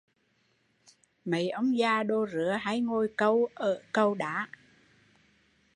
Mấy 1.25 1.49
ông 1.49 1.77
già 1.77 2.03
đồ 2.03 2.25
rứa 2.25 2.57
hay 2.61 2.81
ngồi 2.81 3.09
câu 3.17 3.47
ở 3.55 3.81
cầu 3.93 4.13
Đá 4.15 4.47